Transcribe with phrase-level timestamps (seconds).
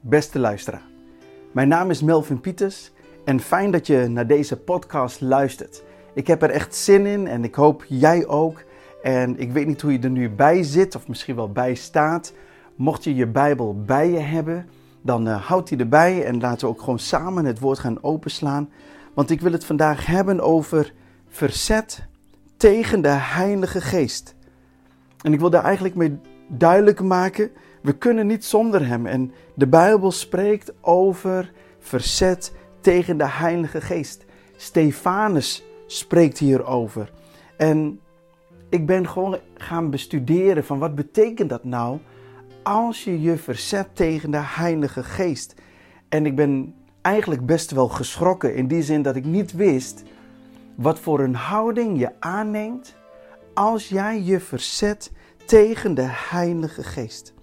[0.00, 0.86] beste luisteraar.
[1.52, 2.92] Mijn naam is Melvin Pieters
[3.24, 5.82] en fijn dat je naar deze podcast luistert.
[6.14, 8.64] Ik heb er echt zin in en ik hoop jij ook.
[9.02, 12.32] En ik weet niet hoe je er nu bij zit of misschien wel bij staat.
[12.76, 14.68] Mocht je je Bijbel bij je hebben,
[15.02, 18.70] dan uh, houd die erbij en laten we ook gewoon samen het woord gaan openslaan.
[19.14, 20.92] Want ik wil het vandaag hebben over
[21.28, 22.06] verzet
[22.56, 24.34] tegen de Heilige Geest.
[25.22, 26.18] En ik wil daar eigenlijk mee
[26.48, 27.50] duidelijk maken
[27.82, 29.06] we kunnen niet zonder Hem.
[29.06, 34.24] En de Bijbel spreekt over verzet tegen de Heilige Geest.
[34.56, 37.12] Stefanus spreekt hierover.
[37.56, 38.00] En
[38.68, 41.98] ik ben gewoon gaan bestuderen van wat betekent dat nou
[42.62, 45.54] als je je verzet tegen de Heilige Geest.
[46.08, 50.02] En ik ben eigenlijk best wel geschrokken in die zin dat ik niet wist
[50.74, 52.94] wat voor een houding je aanneemt
[53.54, 55.12] als jij je verzet
[55.46, 57.34] tegen de Heilige Geest.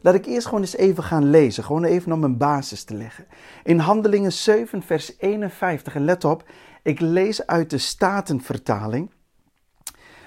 [0.00, 3.26] Laat ik eerst gewoon eens even gaan lezen, gewoon even om een basis te leggen.
[3.64, 6.44] In Handelingen 7, vers 51, en let op,
[6.82, 9.10] ik lees uit de Statenvertaling.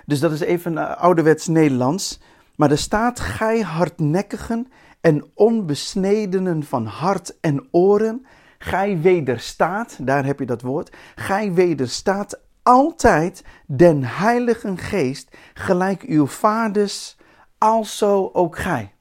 [0.06, 2.20] Dus dat is even uh, ouderwets Nederlands.
[2.56, 8.26] Maar er staat, gij hardnekkigen en onbesnedenen van hart en oren,
[8.58, 16.28] gij wederstaat, daar heb je dat woord, gij wederstaat altijd den Heiligen Geest, gelijk uw
[16.28, 17.18] vaders,
[17.58, 18.94] alzo ook gij.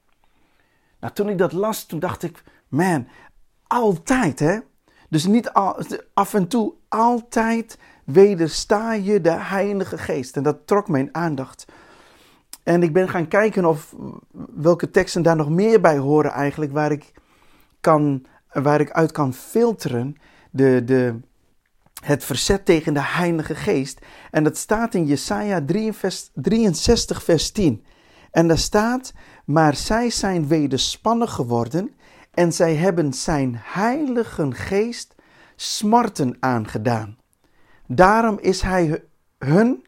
[1.01, 3.07] Nou, toen ik dat las, toen dacht ik, man,
[3.67, 4.59] altijd hè.
[5.09, 5.51] Dus niet
[6.13, 10.37] af en toe, altijd wedersta je de Heilige Geest.
[10.37, 11.65] En dat trok mijn aandacht.
[12.63, 13.95] En ik ben gaan kijken of
[14.55, 17.11] welke teksten daar nog meer bij horen eigenlijk, waar ik,
[17.81, 20.15] kan, waar ik uit kan filteren
[20.51, 21.19] de, de,
[22.03, 23.99] het verzet tegen de Heilige Geest.
[24.31, 25.65] En dat staat in Jesaja
[26.33, 27.85] 63, vers 10.
[28.31, 29.13] En daar staat,
[29.45, 31.95] maar zij zijn wederspannen geworden
[32.31, 35.15] en zij hebben zijn heilige geest
[35.55, 37.17] smarten aangedaan.
[37.87, 39.03] Daarom is hij
[39.37, 39.85] hun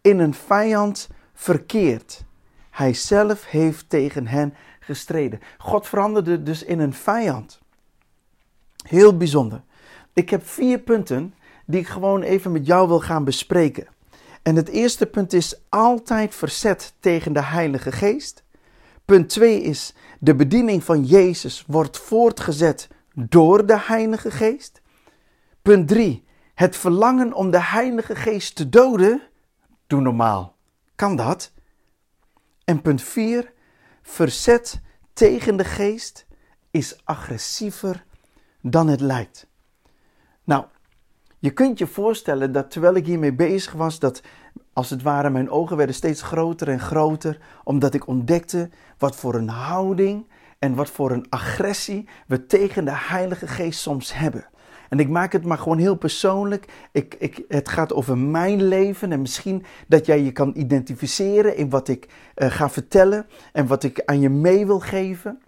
[0.00, 2.24] in een vijand verkeerd.
[2.70, 5.40] Hij zelf heeft tegen hen gestreden.
[5.58, 7.60] God veranderde dus in een vijand.
[8.86, 9.62] Heel bijzonder.
[10.12, 11.34] Ik heb vier punten
[11.66, 13.86] die ik gewoon even met jou wil gaan bespreken.
[14.42, 18.44] En het eerste punt is altijd verzet tegen de Heilige Geest.
[19.06, 24.82] Punt 2 is de bediening van Jezus wordt voortgezet door de Heilige Geest.
[25.62, 26.24] Punt 3
[26.54, 29.22] het verlangen om de Heilige Geest te doden.
[29.86, 30.56] Doe normaal.
[30.94, 31.52] Kan dat?
[32.64, 33.52] En punt 4
[34.02, 34.80] verzet
[35.12, 36.26] tegen de geest
[36.70, 38.04] is agressiever
[38.60, 39.48] dan het lijkt.
[40.44, 40.64] Nou,
[41.38, 44.22] je kunt je voorstellen dat terwijl ik hiermee bezig was, dat
[44.76, 49.34] als het ware mijn ogen werden steeds groter en groter, omdat ik ontdekte wat voor
[49.34, 50.28] een houding
[50.58, 54.46] en wat voor een agressie we tegen de Heilige Geest soms hebben.
[54.88, 56.88] En ik maak het maar gewoon heel persoonlijk.
[56.92, 61.70] Ik, ik, het gaat over mijn leven en misschien dat jij je kan identificeren in
[61.70, 65.40] wat ik uh, ga vertellen en wat ik aan je mee wil geven.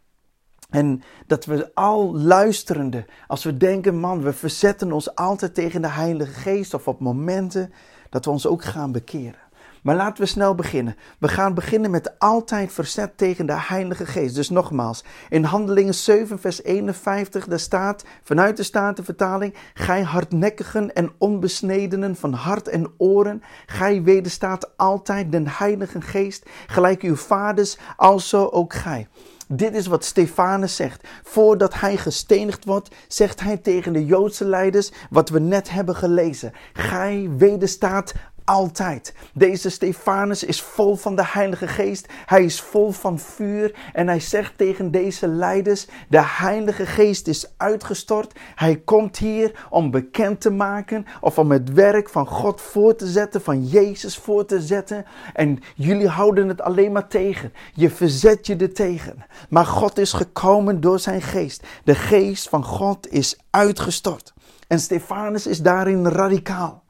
[0.71, 5.89] En dat we al luisterende, als we denken, man, we verzetten ons altijd tegen de
[5.89, 7.73] Heilige Geest of op momenten
[8.11, 9.47] dat we ons ook gaan bekeren.
[9.83, 10.97] Maar laten we snel beginnen.
[11.19, 14.35] We gaan beginnen met altijd verzet tegen de Heilige Geest.
[14.35, 21.13] Dus nogmaals, in Handelingen 7, vers 51, daar staat vanuit de Statenvertaling: Gij hardnekkigen en
[21.19, 28.49] onbesnedenen van hart en oren, gij wederstaat altijd den Heilige Geest, gelijk uw vaders, alzo
[28.49, 29.09] ook gij.
[29.49, 31.09] Dit is wat Stefanus zegt.
[31.23, 36.53] Voordat hij gestenigd wordt, zegt hij tegen de Joodse leiders wat we net hebben gelezen.
[36.73, 38.15] Gij wederstaat
[38.49, 39.15] altijd.
[39.35, 42.07] Deze Stefanus is vol van de Heilige Geest.
[42.27, 43.75] Hij is vol van vuur.
[43.93, 48.33] En hij zegt tegen deze leiders: De Heilige Geest is uitgestort.
[48.55, 53.07] Hij komt hier om bekend te maken of om het werk van God voor te
[53.07, 55.05] zetten, van Jezus voor te zetten.
[55.35, 57.53] En jullie houden het alleen maar tegen.
[57.73, 59.25] Je verzet je er tegen.
[59.49, 61.67] Maar God is gekomen door zijn geest.
[61.85, 64.35] De geest van God is uitgestort.
[64.69, 66.87] En Stefanus is daarin radicaal.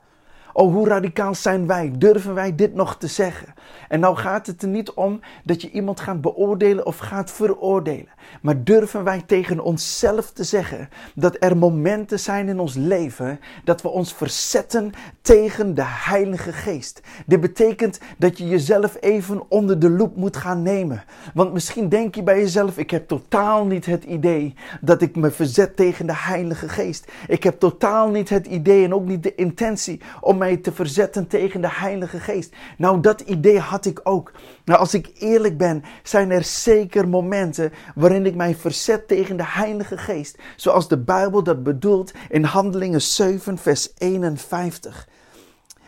[0.58, 1.92] Oh, hoe radicaal zijn wij?
[1.98, 3.54] Durven wij dit nog te zeggen?
[3.88, 8.08] En nou gaat het er niet om dat je iemand gaat beoordelen of gaat veroordelen.
[8.42, 13.82] Maar durven wij tegen onszelf te zeggen dat er momenten zijn in ons leven dat
[13.82, 17.00] we ons verzetten tegen de Heilige Geest?
[17.26, 21.04] Dit betekent dat je jezelf even onder de loep moet gaan nemen.
[21.34, 25.30] Want misschien denk je bij jezelf: ik heb totaal niet het idee dat ik me
[25.30, 27.12] verzet tegen de Heilige Geest.
[27.28, 31.26] Ik heb totaal niet het idee en ook niet de intentie om mij te verzetten
[31.26, 32.54] tegen de Heilige Geest.
[32.76, 34.32] Nou, dat idee had ik ook.
[34.64, 39.46] Nou, als ik eerlijk ben, zijn er zeker momenten waarin ik mij verzet tegen de
[39.46, 40.38] Heilige Geest.
[40.56, 45.08] Zoals de Bijbel dat bedoelt in Handelingen 7, vers 51.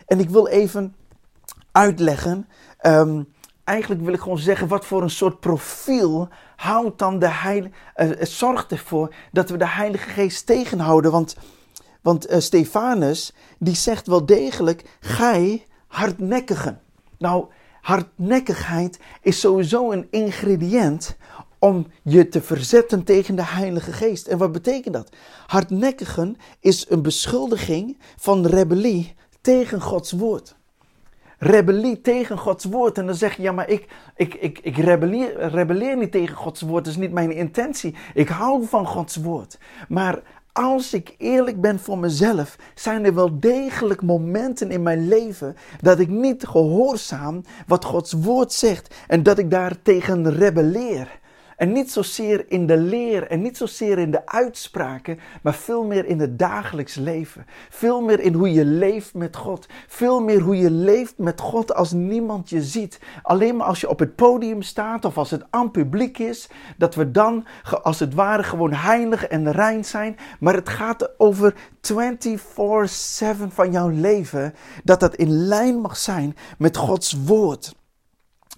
[0.05, 0.95] En ik wil even
[1.71, 2.47] uitleggen.
[2.81, 3.27] Um,
[3.63, 7.73] eigenlijk wil ik gewoon zeggen, wat voor een soort profiel houdt dan de Heilige...
[7.95, 11.11] Uh, zorgt ervoor dat we de Heilige Geest tegenhouden.
[11.11, 11.35] Want,
[12.01, 16.81] want uh, Stefanus, die zegt wel degelijk, gij hardnekkigen.
[17.17, 17.45] Nou,
[17.81, 21.15] hardnekkigheid is sowieso een ingrediënt
[21.59, 24.27] om je te verzetten tegen de Heilige Geest.
[24.27, 25.09] En wat betekent dat?
[25.47, 30.55] Hardnekkigen is een beschuldiging van rebellie tegen Gods woord
[31.41, 32.97] rebellie tegen Gods woord.
[32.97, 36.61] En dan zeg je, ja, maar ik, ik, ik, ik rebelleer, rebelleer niet tegen Gods
[36.61, 36.83] woord.
[36.83, 37.95] Dat is niet mijn intentie.
[38.13, 39.57] Ik hou van Gods woord.
[39.87, 40.21] Maar
[40.53, 45.99] als ik eerlijk ben voor mezelf, zijn er wel degelijk momenten in mijn leven dat
[45.99, 51.19] ik niet gehoorzaam wat Gods woord zegt en dat ik daar tegen rebelleer.
[51.61, 56.05] En niet zozeer in de leer en niet zozeer in de uitspraken, maar veel meer
[56.05, 57.45] in het dagelijks leven.
[57.69, 59.67] Veel meer in hoe je leeft met God.
[59.87, 62.99] Veel meer hoe je leeft met God als niemand je ziet.
[63.21, 66.95] Alleen maar als je op het podium staat of als het aan publiek is, dat
[66.95, 67.45] we dan
[67.81, 70.17] als het ware gewoon heilig en rein zijn.
[70.39, 74.53] Maar het gaat over 24/7 van jouw leven,
[74.83, 77.79] dat dat in lijn mag zijn met Gods woord.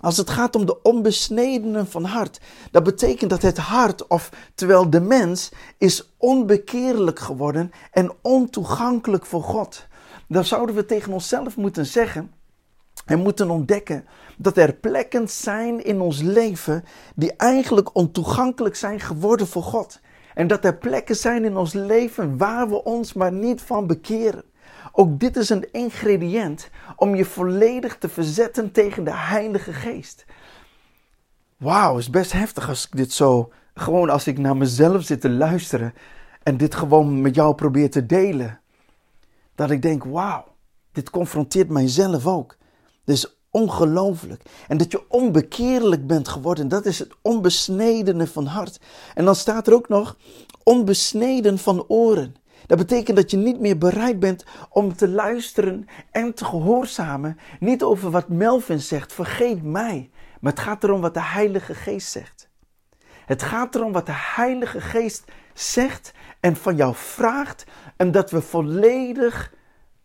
[0.04, 2.40] Als het gaat om de onbesnedenen van hart,
[2.72, 9.44] dat betekent dat het hart, of terwijl de mens, is onbekeerlijk geworden en ontoegankelijk voor
[9.44, 9.88] God.
[10.28, 12.32] Dan zouden we tegen onszelf moeten zeggen
[13.06, 14.06] en moeten ontdekken
[14.38, 16.84] dat er plekken zijn in ons leven
[17.16, 20.00] die eigenlijk ontoegankelijk zijn geworden voor God.
[20.34, 24.44] En dat er plekken zijn in ons leven waar we ons maar niet van bekeren.
[24.96, 30.26] Ook dit is een ingrediënt om je volledig te verzetten tegen de Heilige Geest.
[31.58, 35.30] Wauw, is best heftig als ik dit zo, gewoon als ik naar mezelf zit te
[35.30, 35.94] luisteren
[36.44, 38.60] en dit gewoon met jou probeer te delen.
[39.56, 40.46] Dat ik denk, wauw,
[40.92, 42.58] dit confronteert mijzelf ook.
[43.04, 44.44] Dit is ongelooflijk.
[44.68, 48.80] En dat je onbekeerlijk bent geworden, dat is het onbesnedene van hart.
[49.14, 50.18] En dan staat er ook nog
[50.64, 52.36] onbesneden van oren.
[52.68, 57.38] Dat betekent dat je niet meer bereid bent om te luisteren en te gehoorzamen.
[57.60, 60.10] Niet over wat Melvin zegt, vergeet mij.
[60.40, 62.50] Maar het gaat erom wat de Heilige Geest zegt.
[63.26, 65.24] Het gaat erom wat de Heilige Geest
[65.54, 67.66] zegt en van jou vraagt.
[67.98, 69.54] En dat we volledig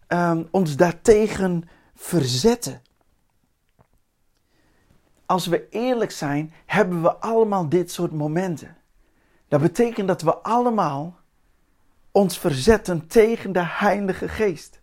[0.09, 2.83] um, ons daartegen verzetten.
[5.27, 8.77] Als we eerlijk zijn, hebben we allemaal dit soort momenten.
[9.49, 11.18] Dat betekent dat we allemaal
[12.19, 14.81] ons verzetten tegen de Heilige Geest.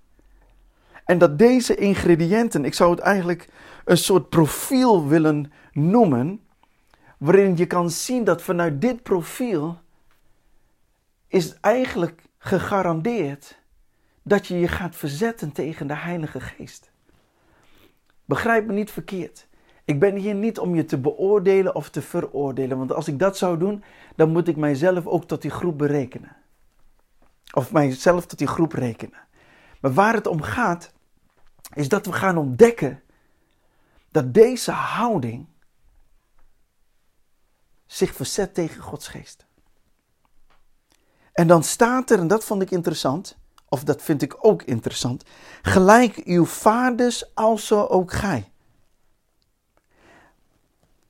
[1.06, 3.50] En dat deze ingrediënten, ik zou het eigenlijk
[3.86, 6.42] een soort profiel willen noemen,
[7.18, 9.80] waarin je kan zien dat vanuit dit profiel
[11.28, 13.60] is eigenlijk gegarandeerd
[14.24, 16.92] dat je je gaat verzetten tegen de Heilige Geest.
[18.26, 19.48] Begrijp me niet verkeerd.
[19.86, 23.38] Ik ben hier niet om je te beoordelen of te veroordelen, want als ik dat
[23.38, 23.84] zou doen,
[24.16, 26.35] dan moet ik mijzelf ook tot die groep berekenen.
[27.54, 29.20] Of mijzelf tot die groep rekenen.
[29.82, 30.92] Maar waar het om gaat,
[31.74, 33.04] is dat we gaan ontdekken
[34.12, 35.48] dat deze houding
[37.86, 39.46] zich verzet tegen Gods geest.
[41.34, 43.38] En dan staat er, en dat vond ik interessant,
[43.70, 45.24] of dat vind ik ook interessant,
[45.62, 48.52] gelijk uw vaders, alzo ook gij.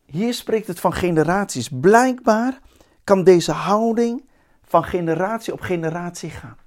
[0.06, 1.70] Hier spreekt het van generaties.
[1.70, 2.60] Blijkbaar
[3.04, 4.30] kan deze houding
[4.66, 6.58] van generatie op generatie gaan.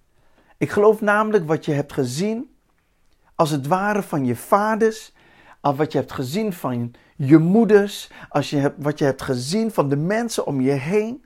[0.56, 2.56] Ik geloof namelijk wat je hebt gezien,
[3.34, 5.12] als het ware van je vaders,
[5.60, 9.70] als wat je hebt gezien van je moeders, als je hebt, wat je hebt gezien
[9.70, 11.24] van de mensen om je heen,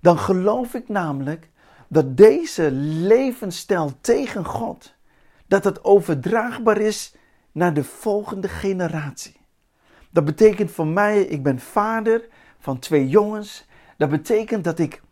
[0.00, 1.50] dan geloof ik namelijk
[1.88, 4.94] dat deze levensstijl tegen God,
[5.46, 7.14] dat het overdraagbaar is
[7.52, 9.36] naar de volgende generatie.
[10.10, 13.66] Dat betekent voor mij, ik ben vader van twee jongens.
[13.96, 15.02] Dat betekent dat ik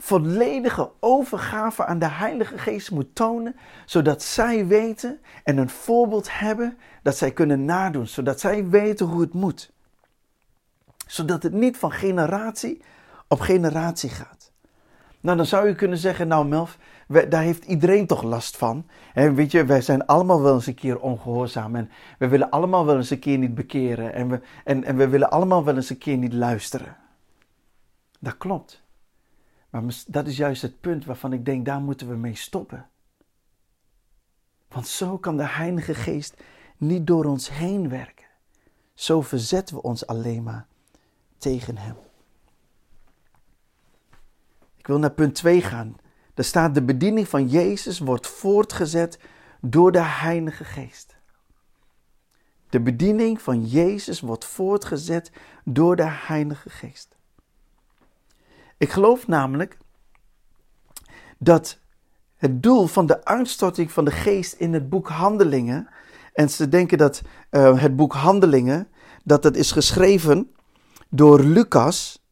[0.00, 6.78] volledige overgave aan de Heilige Geest moet tonen, zodat zij weten en een voorbeeld hebben
[7.02, 9.72] dat zij kunnen nadoen, zodat zij weten hoe het moet.
[11.06, 12.82] Zodat het niet van generatie
[13.28, 14.52] op generatie gaat.
[15.20, 16.78] Nou, dan zou je kunnen zeggen, nou Melf,
[17.28, 18.86] daar heeft iedereen toch last van.
[19.14, 22.86] En weet je, wij zijn allemaal wel eens een keer ongehoorzaam en we willen allemaal
[22.86, 25.90] wel eens een keer niet bekeren en we, en, en we willen allemaal wel eens
[25.90, 26.96] een keer niet luisteren.
[28.20, 28.82] Dat klopt.
[29.70, 32.88] Maar dat is juist het punt waarvan ik denk, daar moeten we mee stoppen.
[34.68, 36.42] Want zo kan de Heilige Geest
[36.76, 38.26] niet door ons heen werken.
[38.94, 40.66] Zo verzetten we ons alleen maar
[41.38, 41.96] tegen Hem.
[44.76, 45.96] Ik wil naar punt 2 gaan.
[46.34, 49.18] Daar staat de bediening van Jezus wordt voortgezet
[49.60, 51.16] door de Heilige Geest.
[52.68, 55.32] De bediening van Jezus wordt voortgezet
[55.64, 57.16] door de Heilige Geest.
[58.80, 59.76] Ik geloof namelijk
[61.38, 61.78] dat
[62.36, 65.88] het doel van de uitstorting van de geest in het boek Handelingen,
[66.32, 68.88] en ze denken dat uh, het boek Handelingen,
[69.24, 70.54] dat het is geschreven
[71.08, 72.24] door Lucas,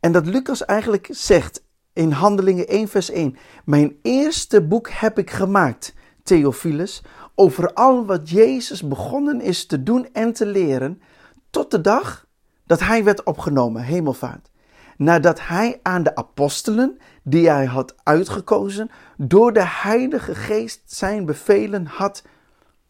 [0.00, 5.30] en dat Lucas eigenlijk zegt in Handelingen 1 vers 1, mijn eerste boek heb ik
[5.30, 7.02] gemaakt, Theophilus,
[7.34, 11.02] over al wat Jezus begonnen is te doen en te leren,
[11.50, 12.26] tot de dag
[12.64, 14.50] dat hij werd opgenomen, hemelvaart.
[14.98, 21.86] Nadat hij aan de apostelen, die hij had uitgekozen, door de Heilige Geest zijn bevelen
[21.86, 22.22] had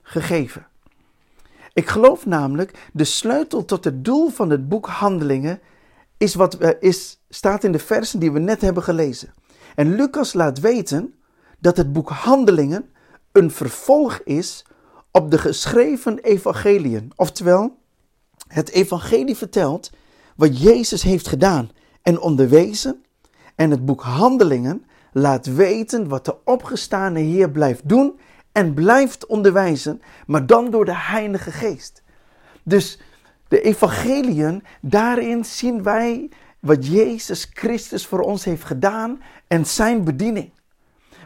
[0.02, 0.66] gegeven.
[1.72, 5.60] Ik geloof namelijk, de sleutel tot het doel van het boek Handelingen
[6.16, 9.34] is wat is, staat in de versen die we net hebben gelezen.
[9.74, 11.14] En Lucas laat weten
[11.58, 12.90] dat het boek Handelingen
[13.32, 14.64] een vervolg is
[15.10, 17.12] op de geschreven evangeliën.
[17.16, 17.78] Oftewel,
[18.48, 19.90] het evangelie vertelt
[20.36, 21.70] wat Jezus heeft gedaan
[22.02, 23.04] en onderwezen.
[23.54, 28.18] En het boek Handelingen laat weten wat de opgestane Heer blijft doen
[28.52, 32.02] en blijft onderwijzen, maar dan door de Heilige Geest.
[32.62, 33.00] Dus
[33.48, 40.50] de evangeliën, daarin zien wij wat Jezus Christus voor ons heeft gedaan en zijn bediening.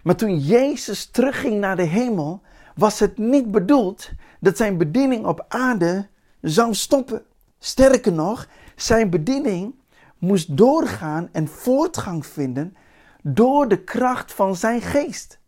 [0.02, 2.42] Maar toen Jezus terugging naar de hemel,
[2.74, 4.10] was het niet bedoeld
[4.40, 6.06] dat zijn bediening op aarde
[6.40, 7.22] zou stoppen.
[7.58, 9.74] Sterker nog, zijn bediening
[10.22, 12.76] moest doorgaan en voortgang vinden
[13.22, 15.40] door de kracht van zijn geest.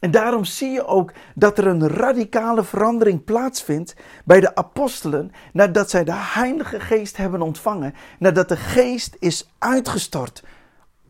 [0.00, 5.90] En daarom zie je ook dat er een radicale verandering plaatsvindt bij de apostelen nadat
[5.90, 10.42] zij de Heilige Geest hebben ontvangen, nadat de Geest is uitgestort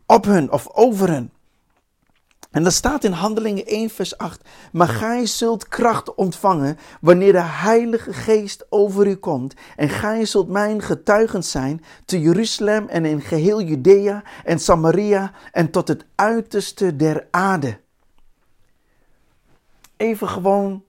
[0.05, 1.31] op hun of over hen.
[2.55, 4.41] En dat staat in Handelingen 1, vers 8.
[4.71, 9.53] Maar gij zult kracht ontvangen wanneer de Heilige Geest over u komt.
[9.75, 15.71] En gij zult mijn getuigen zijn te Jeruzalem en in geheel Judea en Samaria en
[15.71, 17.79] tot het uiterste der aarde.
[19.97, 20.83] Even gewoon,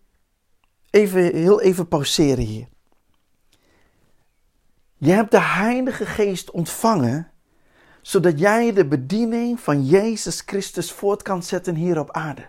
[0.90, 2.66] even, heel even pauzeren hier.
[4.96, 7.30] Je hebt de Heilige Geest ontvangen
[8.06, 12.48] zodat jij de bediening van Jezus Christus voort kan zetten hier op aarde.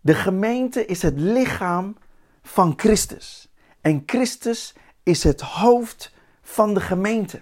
[0.00, 1.96] De gemeente is het lichaam
[2.42, 3.48] van Christus.
[3.80, 7.40] En Christus is het hoofd van de gemeente.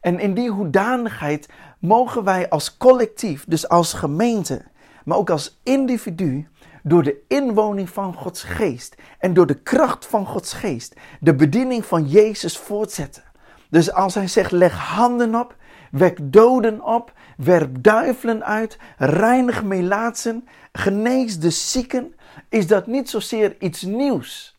[0.00, 1.48] En in die hoedanigheid
[1.78, 4.64] mogen wij als collectief, dus als gemeente,
[5.04, 6.48] maar ook als individu,
[6.82, 11.84] door de inwoning van Gods geest en door de kracht van Gods geest, de bediening
[11.84, 13.28] van Jezus voortzetten.
[13.70, 15.56] Dus als hij zegt: leg handen op,
[15.90, 22.14] wek doden op, werp duivelen uit, reinig melaatsen, genees de zieken,
[22.48, 24.58] is dat niet zozeer iets nieuws.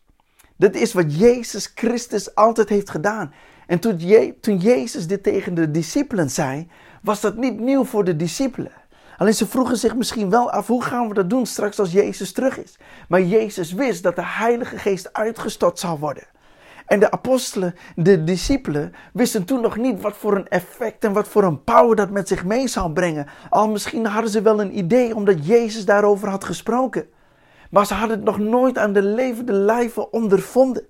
[0.56, 3.32] Dat is wat Jezus Christus altijd heeft gedaan.
[3.66, 6.68] En toen, Je toen Jezus dit tegen de discipelen zei,
[7.02, 8.72] was dat niet nieuw voor de discipelen.
[9.16, 12.32] Alleen ze vroegen zich misschien wel af hoe gaan we dat doen straks als Jezus
[12.32, 12.78] terug is.
[13.08, 16.24] Maar Jezus wist dat de Heilige Geest uitgestort zou worden.
[16.92, 21.28] En de apostelen, de discipelen, wisten toen nog niet wat voor een effect en wat
[21.28, 23.26] voor een power dat met zich mee zou brengen.
[23.50, 27.06] Al misschien hadden ze wel een idee omdat Jezus daarover had gesproken.
[27.70, 30.86] Maar ze hadden het nog nooit aan de levende lijven ondervonden.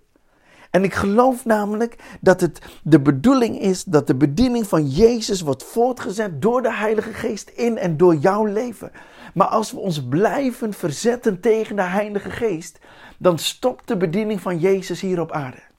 [0.70, 5.64] En ik geloof namelijk dat het de bedoeling is dat de bediening van Jezus wordt
[5.64, 8.90] voortgezet door de Heilige Geest in en door jouw leven.
[9.34, 12.78] Maar als we ons blijven verzetten tegen de Heilige Geest,
[13.18, 15.70] dan stopt de bediening van Jezus hier op aarde.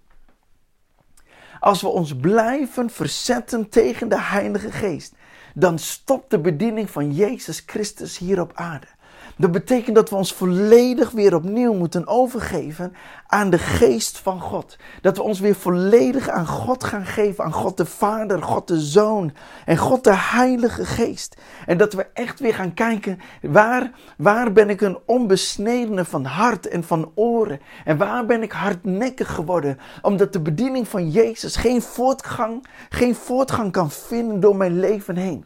[1.64, 5.14] Als we ons blijven verzetten tegen de Heilige Geest,
[5.54, 8.88] dan stopt de bediening van Jezus Christus hier op aarde.
[9.38, 12.94] Dat betekent dat we ons volledig weer opnieuw moeten overgeven
[13.28, 14.78] aan de geest van God.
[15.02, 18.80] Dat we ons weer volledig aan God gaan geven, aan God de Vader, God de
[18.80, 19.34] Zoon
[19.66, 21.38] en God de Heilige Geest.
[21.66, 26.68] En dat we echt weer gaan kijken, waar, waar ben ik een onbesnedene van hart
[26.68, 27.60] en van oren?
[27.86, 29.80] En waar ben ik hardnekkig geworden?
[30.02, 35.46] Omdat de bediening van Jezus geen voortgang, geen voortgang kan vinden door mijn leven heen.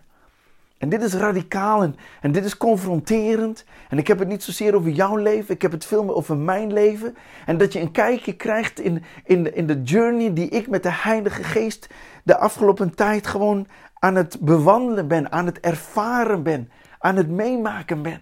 [0.77, 3.65] En dit is radicaal en, dit is confronterend.
[3.89, 6.37] En ik heb het niet zozeer over jouw leven, ik heb het veel meer over
[6.37, 7.15] mijn leven.
[7.45, 10.91] En dat je een kijkje krijgt in, in, in de journey die ik met de
[10.91, 11.87] Heilige Geest
[12.23, 13.67] de afgelopen tijd gewoon
[13.99, 18.21] aan het bewandelen ben, aan het ervaren ben, aan het meemaken ben.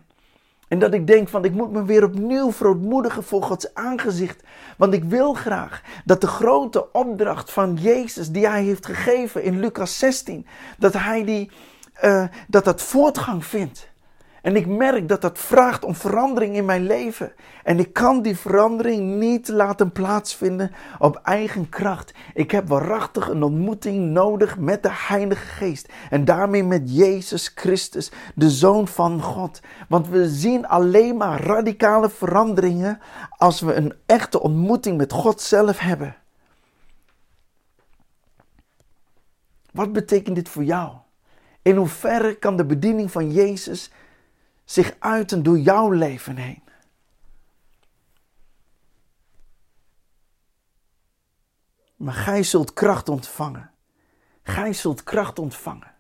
[0.68, 4.44] En dat ik denk van ik moet me weer opnieuw verootmoedigen voor Gods aangezicht.
[4.78, 9.60] Want ik wil graag dat de grote opdracht van Jezus die hij heeft gegeven in
[9.60, 10.46] Lucas 16,
[10.78, 11.52] dat hij die,
[12.04, 13.94] uh, dat dat voortgang vindt.
[14.46, 17.34] En ik merk dat dat vraagt om verandering in mijn leven.
[17.64, 22.14] En ik kan die verandering niet laten plaatsvinden op eigen kracht.
[22.34, 25.90] Ik heb waarachtig een ontmoeting nodig met de Heilige Geest.
[26.10, 29.60] En daarmee met Jezus Christus, de Zoon van God.
[29.88, 33.00] Want we zien alleen maar radicale veranderingen
[33.38, 36.16] als we een echte ontmoeting met God zelf hebben.
[39.72, 40.92] Wat betekent dit voor jou?
[41.66, 43.92] In hoeverre kan de bediening van Jezus
[44.66, 46.64] zich uiten door jouw leven heen.
[51.96, 53.72] Maar gij zult kracht ontvangen.
[54.44, 55.92] Gij zult kracht ontvangen.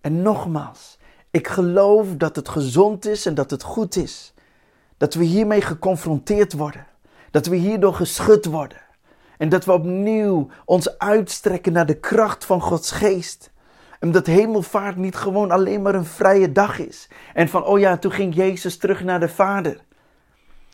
[0.00, 0.98] En nogmaals,
[1.30, 4.34] ik geloof dat het gezond is en dat het goed is.
[4.96, 6.86] Dat we hiermee geconfronteerd worden.
[7.30, 8.82] Dat we hierdoor geschud worden.
[9.38, 13.50] En dat we opnieuw ons uitstrekken naar de kracht van Gods geest.
[14.00, 17.08] Omdat hemelvaart niet gewoon alleen maar een vrije dag is.
[17.34, 19.80] En van, oh ja, toen ging Jezus terug naar de Vader.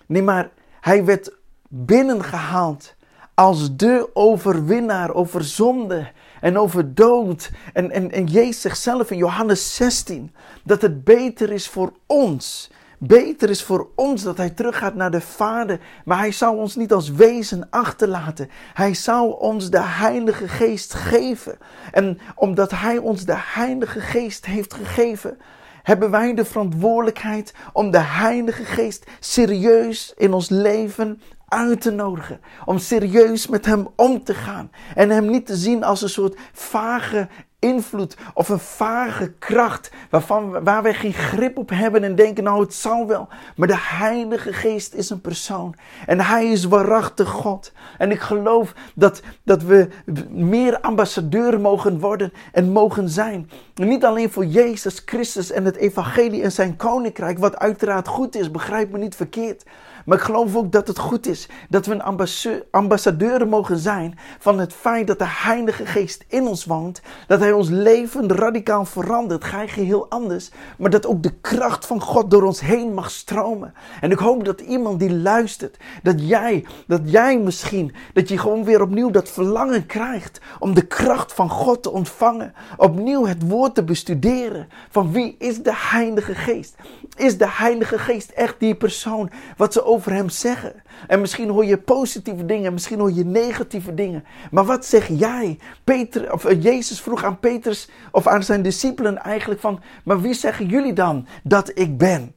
[0.06, 0.50] Nee, maar
[0.80, 1.36] hij werd
[1.68, 2.94] binnengehaald
[3.34, 7.50] als de overwinnaar over zonde en over dood.
[7.72, 12.70] En, en, en Jezus zegt zelf in Johannes 16 dat het beter is voor ons
[12.98, 16.92] Beter is voor ons dat hij teruggaat naar de Vader, maar hij zou ons niet
[16.92, 18.50] als wezen achterlaten.
[18.74, 21.58] Hij zou ons de Heilige Geest geven.
[21.92, 25.38] En omdat hij ons de Heilige Geest heeft gegeven,
[25.82, 32.40] hebben wij de verantwoordelijkheid om de Heilige Geest serieus in ons leven uit te nodigen.
[32.64, 34.70] Om serieus met Hem om te gaan.
[34.94, 37.28] En Hem niet te zien als een soort vage
[37.64, 42.60] invloed of een vage kracht waarvan, waar wij geen grip op hebben en denken, nou
[42.60, 43.28] het zal wel.
[43.56, 45.74] Maar de Heilige Geest is een persoon
[46.06, 47.72] en Hij is waarachtig God.
[47.98, 49.88] En ik geloof dat, dat we
[50.30, 53.50] meer ambassadeur mogen worden en mogen zijn.
[53.74, 58.50] niet alleen voor Jezus Christus en het Evangelie en zijn koninkrijk, wat uiteraard goed is,
[58.50, 59.64] begrijp me niet verkeerd.
[60.04, 64.58] Maar ik geloof ook dat het goed is dat we een ambassadeur mogen zijn van
[64.58, 67.02] het feit dat de Heilige Geest in ons woont.
[67.26, 69.44] Dat Hij ons leven radicaal verandert.
[69.44, 70.50] Ga geheel anders.
[70.78, 73.74] Maar dat ook de kracht van God door ons heen mag stromen.
[74.00, 78.64] En ik hoop dat iemand die luistert, dat jij, dat jij misschien, dat je gewoon
[78.64, 82.54] weer opnieuw dat verlangen krijgt om de kracht van God te ontvangen.
[82.76, 84.68] Opnieuw het woord te bestuderen.
[84.90, 86.76] Van wie is de Heilige Geest?
[87.16, 90.82] Is de Heilige Geest echt die persoon wat ze over hem zeggen?
[91.06, 94.24] En misschien hoor je positieve dingen, misschien hoor je negatieve dingen.
[94.50, 95.58] Maar wat zeg jij?
[95.84, 100.34] Peter, of eh, Jezus vroeg aan Petrus of aan zijn discipelen eigenlijk van, maar wie
[100.34, 102.34] zeggen jullie dan dat ik ben?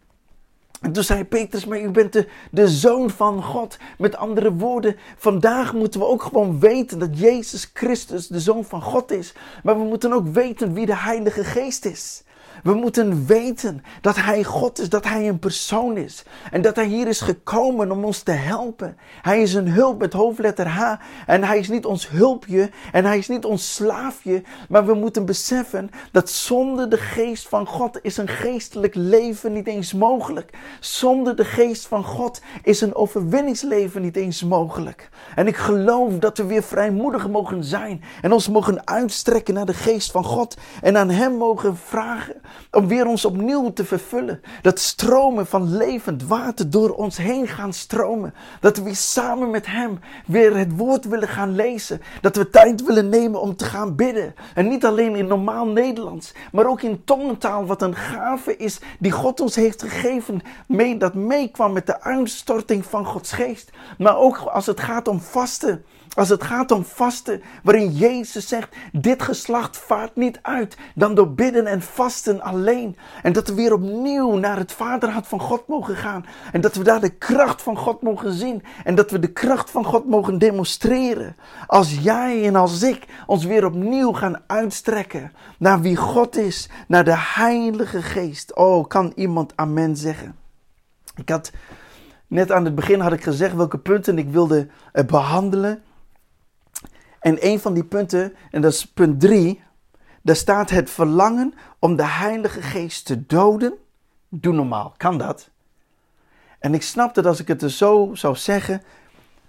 [0.81, 3.77] En toen zei Petrus, maar u bent de, de zoon van God.
[3.97, 8.81] Met andere woorden, vandaag moeten we ook gewoon weten dat Jezus Christus de zoon van
[8.81, 9.33] God is.
[9.63, 12.23] Maar we moeten ook weten wie de Heilige Geest is.
[12.63, 16.23] We moeten weten dat Hij God is, dat Hij een persoon is.
[16.51, 18.97] En dat Hij hier is gekomen om ons te helpen.
[19.21, 20.93] Hij is een hulp met hoofdletter H.
[21.25, 24.43] En Hij is niet ons hulpje en Hij is niet ons slaafje.
[24.69, 29.67] Maar we moeten beseffen dat zonder de geest van God is een geestelijk leven niet
[29.67, 30.57] eens mogelijk.
[30.79, 35.09] Zonder de geest van God is een overwinningsleven niet eens mogelijk.
[35.35, 38.03] En ik geloof dat we weer vrijmoedig mogen zijn.
[38.21, 40.57] En ons mogen uitstrekken naar de geest van God.
[40.81, 42.35] En aan Hem mogen vragen
[42.71, 44.41] om weer ons opnieuw te vervullen.
[44.61, 48.33] Dat stromen van levend water door ons heen gaan stromen.
[48.59, 52.01] Dat we samen met Hem weer het woord willen gaan lezen.
[52.21, 54.35] Dat we tijd willen nemen om te gaan bidden.
[54.53, 59.11] En niet alleen in normaal Nederlands, maar ook in tongentaal, wat een gave is die
[59.11, 60.41] God ons heeft gegeven.
[60.67, 63.69] Mee, dat meekwam met de uitstorting van Gods geest.
[63.97, 65.85] Maar ook als het gaat om vasten.
[66.17, 71.33] Als het gaat om vasten, waarin Jezus zegt: Dit geslacht vaart niet uit dan door
[71.33, 72.97] bidden en vasten alleen.
[73.23, 76.25] En dat we weer opnieuw naar het Vaderhart van God mogen gaan.
[76.51, 78.63] En dat we daar de kracht van God mogen zien.
[78.83, 81.35] En dat we de kracht van God mogen demonstreren.
[81.67, 87.03] Als jij en als ik ons weer opnieuw gaan uitstrekken naar wie God is, naar
[87.03, 88.55] de Heilige Geest.
[88.55, 90.35] Oh, kan iemand Amen zeggen?
[91.15, 91.51] Ik had.
[92.27, 95.81] Net aan het begin had ik gezegd welke punten ik wilde eh, behandelen.
[97.19, 99.63] En een van die punten, en dat is punt 3,
[100.21, 103.73] daar staat het verlangen om de Heilige Geest te doden.
[104.29, 105.49] Doe normaal, kan dat?
[106.59, 108.81] En ik snap dat als ik het er zo zou zeggen,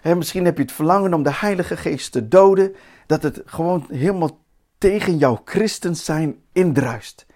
[0.01, 2.75] hè, misschien heb je het verlangen om de Heilige Geest te doden,
[3.07, 4.39] dat het gewoon helemaal
[4.79, 7.27] tegen jouw christen zijn indruist.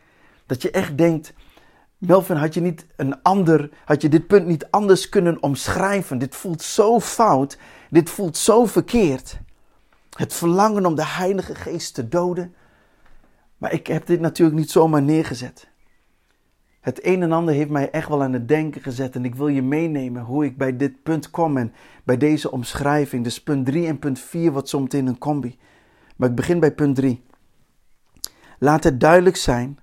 [0.46, 1.32] Dat je echt denkt,
[1.98, 6.18] Melvin, had je, niet een ander, had je dit punt niet anders kunnen omschrijven?
[6.18, 7.58] Dit voelt zo fout.
[7.90, 9.38] Dit voelt zo verkeerd.
[10.16, 12.54] Het verlangen om de Heilige Geest te doden.
[13.58, 15.70] Maar ik heb dit natuurlijk niet zomaar neergezet.
[16.80, 19.14] Het een en ander heeft mij echt wel aan het denken gezet.
[19.14, 21.72] En ik wil je meenemen hoe ik bij dit punt kom en
[22.04, 23.24] bij deze omschrijving.
[23.24, 25.58] Dus punt 3 en punt 4 wat zometeen een combi.
[26.16, 27.22] Maar ik begin bij punt 3.
[28.58, 29.78] Laat het duidelijk zijn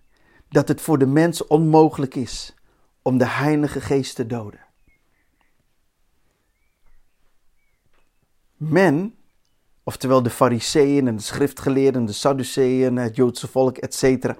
[0.49, 2.55] dat het voor de mens onmogelijk is
[3.01, 4.59] om de Heilige Geest te doden.
[8.57, 9.15] Men,
[9.89, 14.33] oftewel de Fariseeën en de schriftgeleerden, de Sadduceeën, het Joodse volk, etc.,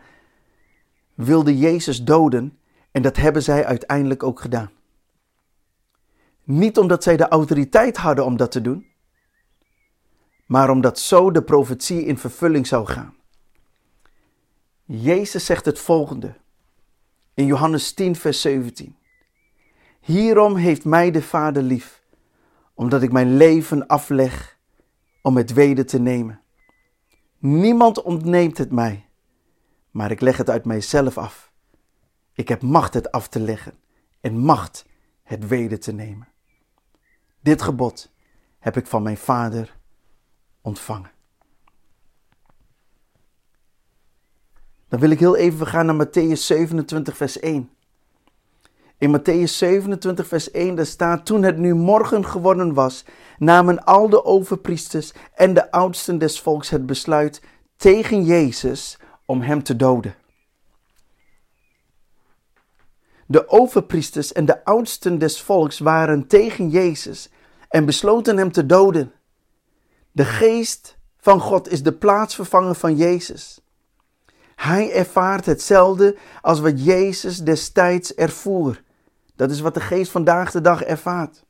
[1.14, 2.58] wilde Jezus doden
[2.92, 4.72] en dat hebben zij uiteindelijk ook gedaan.
[6.44, 8.86] Niet omdat zij de autoriteit hadden om dat te doen,
[10.46, 13.16] maar omdat zo de profetie in vervulling zou gaan.
[14.86, 16.36] Jezus zegt het volgende
[17.34, 18.96] in Johannes 10, vers 17.
[20.00, 22.04] Hierom heeft mij de Vader lief,
[22.74, 24.58] omdat ik mijn leven afleg
[25.30, 26.42] om het weder te nemen.
[27.38, 29.10] Niemand ontneemt het mij,
[29.92, 31.52] maar ik leg het uit mijzelf af.
[32.34, 33.74] Ik heb macht het af te leggen
[34.22, 34.86] en macht
[35.24, 36.28] het weder te nemen.
[37.39, 38.12] Dit gebod
[38.60, 39.78] heb ik van mijn Vader
[40.62, 41.12] ontvangen.
[44.88, 47.70] Dan wil ik heel even gaan naar Matthäus 27, vers 1.
[49.00, 53.06] In Matthäus 27, vers 1, daar staat: Toen het nu morgen geworden was,
[53.38, 57.42] namen al de overpriesters en de oudsten des volks het besluit
[57.76, 60.16] tegen Jezus om hem te doden.
[63.26, 67.30] De overpriesters en de oudsten des volks waren tegen Jezus
[67.70, 69.12] en besloten hem te doden.
[70.12, 73.62] De geest van God is de plaatsvervanger van Jezus.
[74.56, 78.82] Hij ervaart hetzelfde als wat Jezus destijds ervoer.
[79.39, 81.43] Dat is wat de geest vandaag de dag ervaart.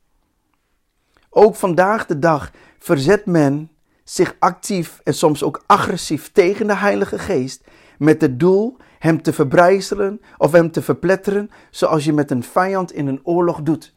[1.30, 3.70] Ook vandaag de dag verzet men
[4.04, 7.64] zich actief en soms ook agressief tegen de Heilige Geest
[7.98, 12.92] met het doel hem te verbrijzelen of hem te verpletteren, zoals je met een vijand
[12.92, 13.94] in een oorlog doet.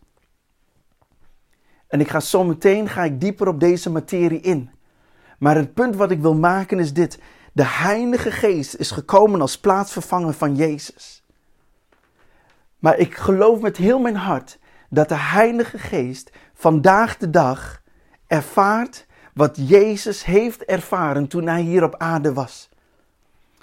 [1.88, 4.70] En ik ga zo meteen ga ik dieper op deze materie in.
[5.40, 7.20] Maar het punt wat ik wil maken is dit:
[7.52, 11.23] de Heilige Geest is gekomen als plaatsvervanger van Jezus.
[12.84, 17.82] Maar ik geloof met heel mijn hart dat de Heilige Geest vandaag de dag
[18.28, 22.70] ervaart wat Jezus heeft ervaren toen hij hier op aarde was.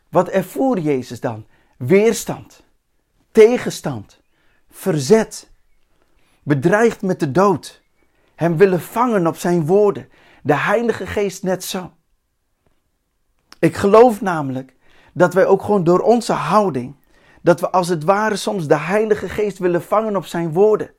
[0.09, 1.46] Wat ervoer Jezus dan?
[1.76, 2.64] Weerstand,
[3.33, 4.20] tegenstand,
[4.70, 5.50] verzet,
[6.42, 7.83] bedreigd met de dood,
[8.35, 10.09] hem willen vangen op zijn woorden.
[10.42, 11.92] De Heilige Geest net zo.
[13.59, 14.76] Ik geloof namelijk
[15.12, 16.94] dat wij ook gewoon door onze houding,
[17.42, 20.90] dat we als het ware soms de Heilige Geest willen vangen op zijn woorden.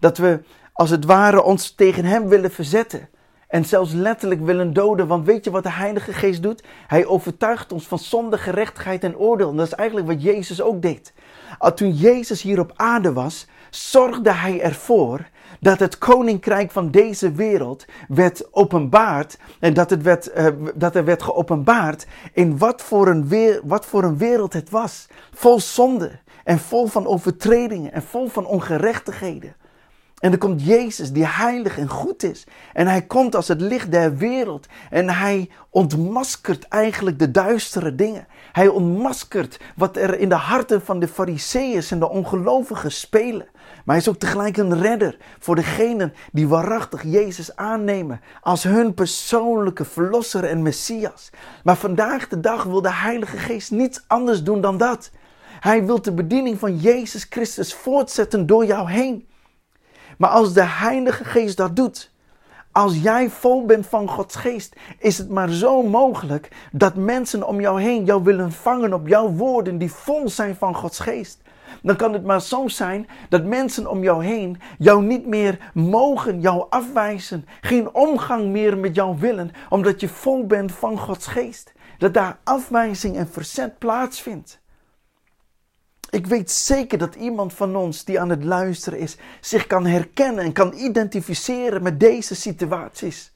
[0.00, 3.08] Dat we als het ware ons tegen hem willen verzetten.
[3.48, 5.06] En zelfs letterlijk willen doden.
[5.06, 6.64] Want weet je wat de Heilige Geest doet?
[6.86, 9.50] Hij overtuigt ons van zonde, gerechtigheid en oordeel.
[9.50, 11.12] En dat is eigenlijk wat Jezus ook deed.
[11.74, 15.28] Toen Jezus hier op aarde was, zorgde hij ervoor
[15.60, 21.04] dat het koninkrijk van deze wereld werd openbaard en dat, het werd, uh, dat er
[21.04, 25.06] werd geopenbaard in wat voor, een weer, wat voor een wereld het was.
[25.32, 29.56] Vol zonde en vol van overtredingen en vol van ongerechtigheden.
[30.24, 32.46] En dan komt Jezus, die heilig en goed is.
[32.72, 34.66] En hij komt als het licht der wereld.
[34.90, 38.26] En hij ontmaskert eigenlijk de duistere dingen.
[38.54, 43.46] Hij ontmaskert wat er in de harten van de fariseeën en de ongelovigen spelen.
[43.52, 48.94] Maar hij is ook tegelijk een redder voor degenen die waarachtig Jezus aannemen als hun
[48.94, 51.30] persoonlijke verlosser en Messias.
[51.64, 55.10] Maar vandaag de dag wil de Heilige Geest niets anders doen dan dat.
[55.60, 59.28] Hij wil de bediening van Jezus Christus voortzetten door jou heen.
[60.18, 62.12] Maar als de Heilige Geest dat doet,
[62.74, 67.60] als jij vol bent van Gods geest, is het maar zo mogelijk dat mensen om
[67.60, 71.42] jou heen jou willen vangen op jouw woorden die vol zijn van Gods geest.
[71.82, 76.40] Dan kan het maar soms zijn dat mensen om jou heen jou niet meer mogen,
[76.40, 81.72] jou afwijzen, geen omgang meer met jou willen, omdat je vol bent van Gods geest.
[81.98, 84.62] Dat daar afwijzing en verzet plaatsvindt.
[86.14, 90.44] Ik weet zeker dat iemand van ons die aan het luisteren is, zich kan herkennen
[90.44, 93.30] en kan identificeren met deze situaties.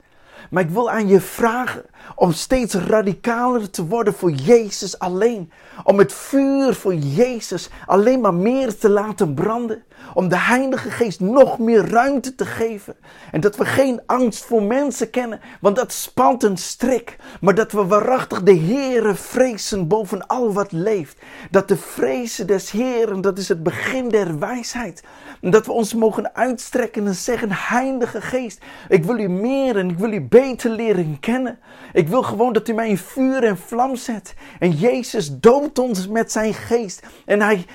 [0.49, 1.85] Maar ik wil aan je vragen
[2.15, 5.51] om steeds radicaler te worden voor Jezus alleen.
[5.83, 9.83] Om het vuur voor Jezus alleen maar meer te laten branden.
[10.13, 12.95] Om de Heilige Geest nog meer ruimte te geven.
[13.31, 17.17] En dat we geen angst voor mensen kennen, want dat spant een strik.
[17.41, 21.17] Maar dat we waarachtig de Heere vrezen boven al wat leeft.
[21.51, 25.03] Dat de vrezen des Heeren, dat is het begin der wijsheid.
[25.41, 29.97] Dat we ons mogen uitstrekken en zeggen, Heilige Geest, ik wil u meer en ik
[29.97, 31.59] wil u beter leren kennen.
[31.93, 34.33] Ik wil gewoon dat u mij in vuur en vlam zet.
[34.59, 37.07] En Jezus doopt ons met zijn geest.
[37.25, 37.65] En hij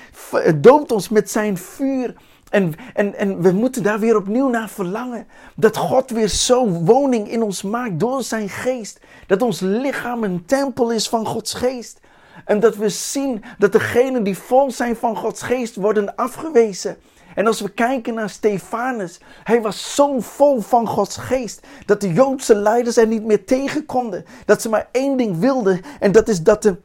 [0.57, 2.14] doopt ons met zijn vuur.
[2.50, 5.27] En, en, en we moeten daar weer opnieuw naar verlangen.
[5.57, 9.00] Dat God weer zo woning in ons maakt door zijn geest.
[9.27, 12.00] Dat ons lichaam een tempel is van Gods geest.
[12.44, 16.96] En dat we zien dat degenen die vol zijn van Gods geest worden afgewezen.
[17.35, 22.12] En als we kijken naar Stefanus, hij was zo vol van Gods geest dat de
[22.12, 24.25] Joodse leiders er niet meer tegen konden.
[24.44, 26.77] Dat ze maar één ding wilden en dat is dat de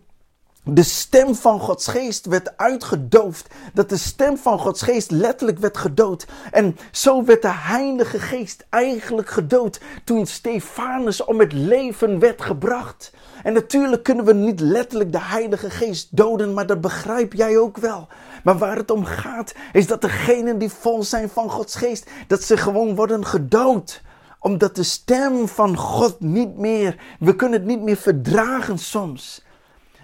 [0.63, 3.47] de stem van Gods geest werd uitgedoofd.
[3.73, 6.27] Dat de stem van Gods geest letterlijk werd gedood.
[6.51, 13.11] En zo werd de Heilige Geest eigenlijk gedood toen Stefanus om het leven werd gebracht.
[13.43, 17.77] En natuurlijk kunnen we niet letterlijk de Heilige Geest doden, maar dat begrijp jij ook
[17.77, 18.07] wel.
[18.43, 22.43] Maar waar het om gaat, is dat degenen die vol zijn van Gods Geest, dat
[22.43, 24.01] ze gewoon worden gedood
[24.39, 29.43] omdat de stem van God niet meer, we kunnen het niet meer verdragen soms.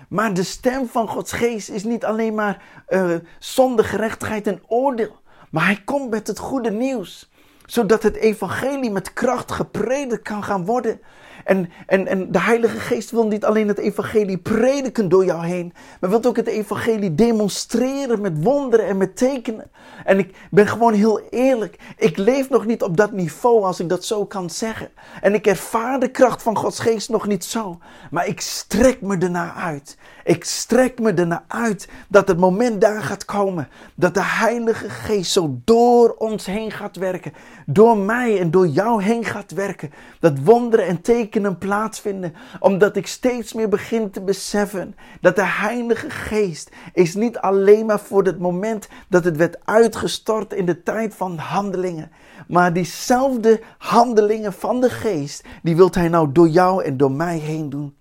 [0.07, 5.15] Maar de stem van Gods geest is niet alleen maar uh, zonde, gerechtigheid en oordeel.
[5.49, 7.29] Maar hij komt met het goede nieuws.
[7.65, 11.01] Zodat het evangelie met kracht gepredikt kan gaan worden.
[11.45, 15.73] En, en, en de Heilige Geest wil niet alleen het evangelie prediken door jou heen,
[15.99, 19.71] maar wil ook het evangelie demonstreren met wonderen en met tekenen.
[20.05, 23.89] En ik ben gewoon heel eerlijk, ik leef nog niet op dat niveau als ik
[23.89, 24.89] dat zo kan zeggen.
[25.21, 27.77] En ik ervaar de kracht van Gods Geest nog niet zo,
[28.11, 29.97] maar ik strek me ernaar uit.
[30.25, 35.31] Ik strek me ernaar uit dat het moment daar gaat komen dat de Heilige Geest
[35.31, 37.33] zo door ons heen gaat werken,
[37.65, 39.91] door mij en door jou heen gaat werken.
[40.19, 46.09] Dat wonderen en tekenen plaatsvinden, omdat ik steeds meer begin te beseffen dat de Heilige
[46.09, 51.15] Geest is niet alleen maar voor het moment dat het werd uitgestort in de tijd
[51.15, 52.11] van handelingen.
[52.47, 57.37] Maar diezelfde handelingen van de geest, die wilt hij nou door jou en door mij
[57.37, 57.95] heen doen.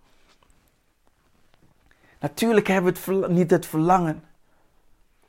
[2.24, 4.22] Natuurlijk hebben we het niet het verlangen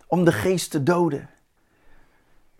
[0.07, 1.29] om de geest te doden.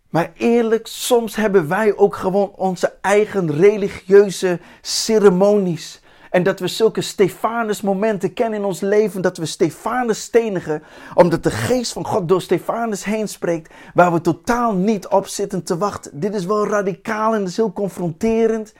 [0.09, 6.01] Maar eerlijk, soms hebben wij ook gewoon onze eigen religieuze ceremonies.
[6.29, 9.21] En dat we zulke Stefanus momenten kennen in ons leven.
[9.21, 10.83] Dat we Stefanus stenigen.
[11.13, 13.73] Omdat de geest van God door Stefanus heen spreekt.
[13.93, 16.19] Waar we totaal niet op zitten te wachten.
[16.19, 18.73] Dit is wel radicaal en is heel confronterend.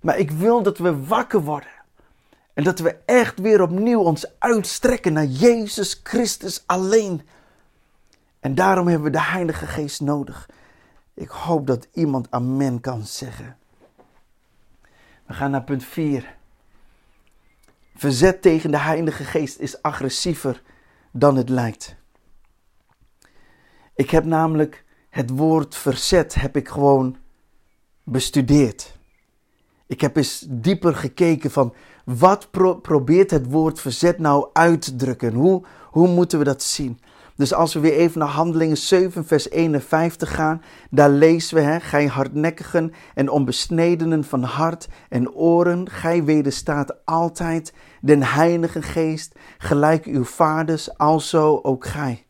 [0.00, 1.77] Maar ik wil dat we wakker worden.
[2.58, 7.28] En dat we echt weer opnieuw ons uitstrekken naar Jezus Christus alleen.
[8.40, 10.48] En daarom hebben we de Heilige Geest nodig.
[11.14, 13.56] Ik hoop dat iemand amen kan zeggen.
[15.26, 16.36] We gaan naar punt 4.
[17.94, 20.62] Verzet tegen de Heilige Geest is agressiever
[21.10, 21.96] dan het lijkt.
[23.94, 27.16] Ik heb namelijk het woord verzet heb ik gewoon
[28.02, 28.98] bestudeerd.
[29.86, 31.74] Ik heb eens dieper gekeken van
[32.16, 32.50] wat
[32.82, 35.32] probeert het woord verzet nou uit te drukken?
[35.32, 37.00] Hoe, hoe moeten we dat zien?
[37.36, 41.80] Dus als we weer even naar Handelingen 7, vers 51 gaan, daar lezen we: hè,
[41.80, 50.04] Gij hardnekkigen en onbesnedenen van hart en oren, gij wederstaat altijd den Heilige Geest, gelijk
[50.04, 52.26] uw vaders, alzo ook gij.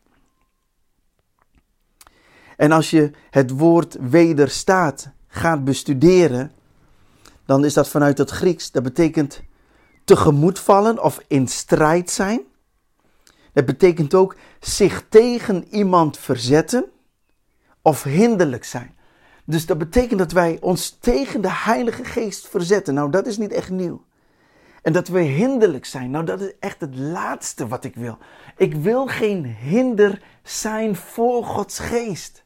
[2.57, 6.51] En als je het woord wederstaat gaat bestuderen,
[7.45, 8.71] dan is dat vanuit het Grieks.
[8.71, 9.41] Dat betekent
[10.09, 12.41] tegemoet vallen of in strijd zijn.
[13.53, 16.85] Het betekent ook zich tegen iemand verzetten
[17.81, 18.95] of hinderlijk zijn.
[19.45, 22.93] Dus dat betekent dat wij ons tegen de Heilige Geest verzetten.
[22.93, 24.03] Nou, dat is niet echt nieuw.
[24.81, 26.11] En dat we hinderlijk zijn.
[26.11, 28.17] Nou, dat is echt het laatste wat ik wil.
[28.57, 32.43] Ik wil geen hinder zijn voor Gods Geest.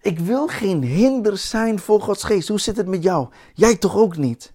[0.00, 2.48] Ik wil geen hinder zijn voor Gods Geest.
[2.48, 3.28] Hoe zit het met jou?
[3.54, 4.52] Jij toch ook niet?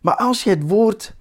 [0.00, 1.14] Maar als je het woord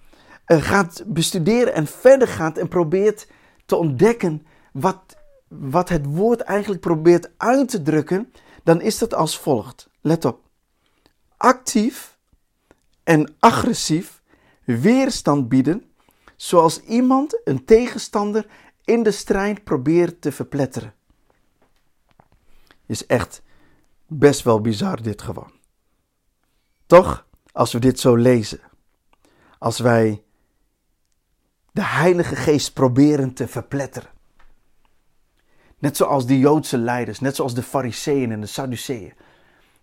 [0.48, 3.28] uh, gaat bestuderen en verder gaat en probeert
[3.66, 8.32] te ontdekken wat, wat het woord eigenlijk probeert uit te drukken,
[8.64, 9.90] dan is dat als volgt.
[10.02, 10.42] Let op.
[11.38, 12.18] Actief
[13.04, 14.22] en agressief
[14.64, 15.84] weerstand bieden,
[16.36, 18.48] zoals iemand een tegenstander
[18.84, 20.94] in de strijd probeert te verpletteren.
[22.86, 23.42] Is echt
[24.08, 25.52] best wel bizar dit gewoon.
[26.86, 28.60] Toch, als we dit zo lezen,
[29.60, 30.24] als wij
[31.72, 34.10] de Heilige Geest proberen te verpletteren.
[35.80, 39.14] Net zoals die Joodse leiders, net zoals de Fariseeën en de Sadduceeën.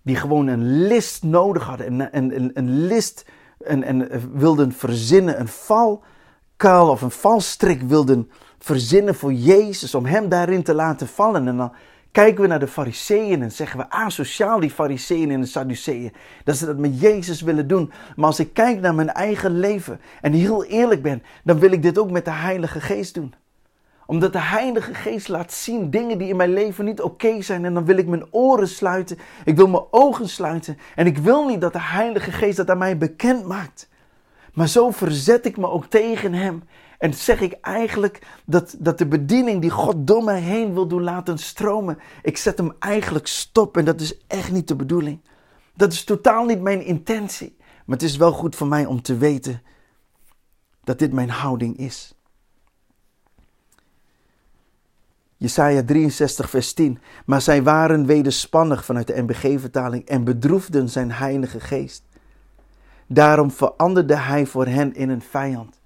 [0.02, 3.24] Die gewoon een list nodig hadden, een, een, een, een list
[3.58, 10.28] en, en wilden verzinnen, een valkuil of een valstrik wilden verzinnen voor Jezus, om hem
[10.28, 11.48] daarin te laten vallen.
[11.48, 11.72] En dan
[12.14, 16.12] kijken we naar de fariseeën en zeggen we asociaal die fariseeën en de sadduceeën.
[16.44, 17.92] Dat ze dat met Jezus willen doen.
[18.16, 21.82] Maar als ik kijk naar mijn eigen leven en heel eerlijk ben, dan wil ik
[21.82, 23.34] dit ook met de Heilige Geest doen
[24.06, 27.64] omdat de Heilige Geest laat zien dingen die in mijn leven niet oké zijn.
[27.64, 29.18] En dan wil ik mijn oren sluiten.
[29.44, 30.78] Ik wil mijn ogen sluiten.
[30.94, 33.88] En ik wil niet dat de Heilige Geest dat aan mij bekend maakt.
[34.52, 36.62] Maar zo verzet ik me ook tegen Hem.
[37.04, 41.02] En zeg ik eigenlijk dat, dat de bediening die God door mij heen wil doen
[41.02, 41.98] laten stromen.
[42.22, 43.76] Ik zet hem eigenlijk stop.
[43.76, 45.20] En dat is echt niet de bedoeling.
[45.74, 47.56] Dat is totaal niet mijn intentie.
[47.58, 49.62] Maar het is wel goed voor mij om te weten
[50.84, 52.14] dat dit mijn houding is.
[55.36, 56.98] Jesaja 63, vers 10.
[57.26, 62.02] Maar zij waren wederspannig vanuit de NBG-vertaling en bedroefden zijn heilige geest.
[63.06, 65.82] Daarom veranderde hij voor hen in een vijand.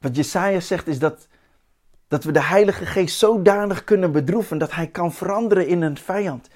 [0.00, 1.28] Wat Jesaja zegt is dat,
[2.08, 6.48] dat we de Heilige Geest zodanig kunnen bedroeven dat hij kan veranderen in een vijand.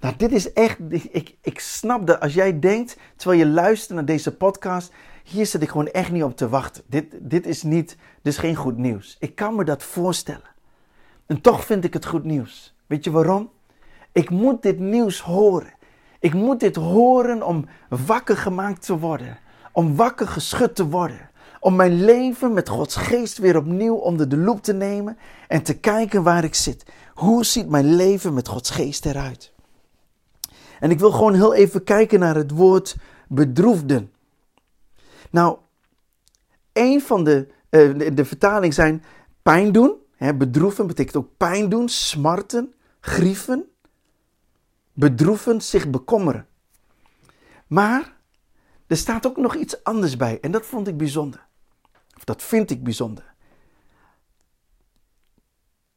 [0.00, 4.04] Nou, dit is echt, ik, ik snap dat als jij denkt, terwijl je luistert naar
[4.04, 4.92] deze podcast,
[5.24, 6.82] hier zit ik gewoon echt niet op te wachten.
[6.86, 9.16] Dit, dit is niet, is geen goed nieuws.
[9.18, 10.50] Ik kan me dat voorstellen.
[11.26, 12.74] En toch vind ik het goed nieuws.
[12.86, 13.50] Weet je waarom?
[14.12, 15.72] Ik moet dit nieuws horen.
[16.20, 19.38] Ik moet dit horen om wakker gemaakt te worden.
[19.72, 21.30] Om wakker geschud te worden.
[21.62, 25.78] Om mijn leven met Gods geest weer opnieuw onder de loep te nemen en te
[25.78, 26.84] kijken waar ik zit.
[27.14, 29.52] Hoe ziet mijn leven met Gods geest eruit?
[30.80, 32.96] En ik wil gewoon heel even kijken naar het woord
[33.28, 34.12] bedroefden.
[35.30, 35.58] Nou,
[36.72, 37.48] een van de,
[38.14, 39.04] de vertalingen zijn
[39.42, 39.96] pijn doen.
[40.16, 43.64] Hè, bedroeven betekent ook pijn doen, smarten, grieven.
[44.92, 46.46] Bedroeven, zich bekommeren.
[47.66, 48.16] Maar
[48.86, 51.50] er staat ook nog iets anders bij en dat vond ik bijzonder.
[52.24, 53.34] Dat vind ik bijzonder.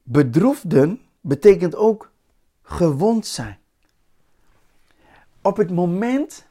[0.04, 2.12] Bedroefden betekent ook
[2.62, 3.58] gewond zijn.
[5.42, 6.48] Op het moment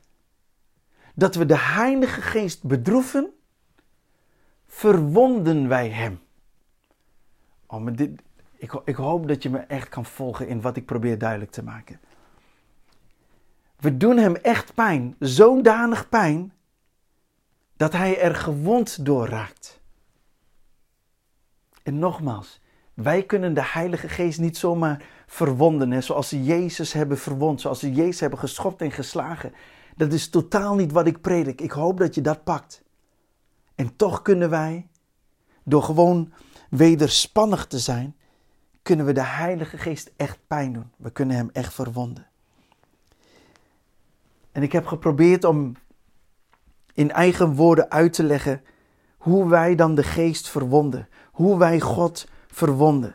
[1.15, 3.33] dat we de Heilige Geest bedroeven,
[4.67, 6.21] verwonden wij Hem.
[7.67, 8.23] Oh, dit,
[8.57, 11.63] ik, ik hoop dat je me echt kan volgen in wat ik probeer duidelijk te
[11.63, 12.01] maken.
[13.77, 16.53] We doen Hem echt pijn, zodanig pijn,
[17.85, 19.81] dat Hij er gewond door raakt.
[21.83, 22.61] En nogmaals,
[22.95, 27.93] wij kunnen de Heilige Geest niet zomaar verwonden, zoals ze Jezus hebben verwond, zoals ze
[27.93, 29.53] Jezus hebben geschopt en geslagen.
[29.97, 31.61] Dat is totaal niet wat ik predik.
[31.61, 32.83] Ik hoop dat je dat pakt.
[33.75, 34.89] En toch kunnen wij,
[35.65, 36.33] door gewoon
[36.71, 38.17] wederspannig te zijn,
[38.83, 40.91] kunnen we de Heilige Geest echt pijn doen.
[40.97, 42.27] We kunnen Hem echt verwonden.
[44.53, 45.77] En ik heb geprobeerd om
[46.95, 48.63] in eigen woorden uit te leggen
[49.17, 51.09] hoe wij dan de Geest verwonden.
[51.33, 53.15] Hoe wij God verwonden.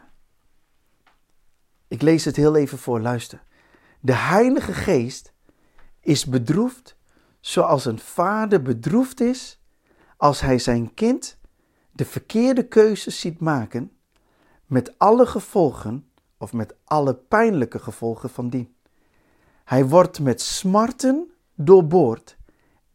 [1.87, 3.43] Ik lees het heel even voor, luister.
[3.99, 5.33] De Heilige Geest
[5.99, 6.97] is bedroefd
[7.39, 9.61] zoals een vader bedroefd is
[10.17, 11.37] als hij zijn kind
[11.91, 13.91] de verkeerde keuzes ziet maken,
[14.65, 18.75] met alle gevolgen of met alle pijnlijke gevolgen van dien.
[19.63, 22.37] Hij wordt met smarten doorboord